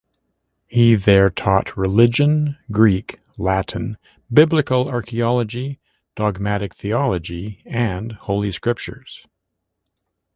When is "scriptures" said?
8.51-9.23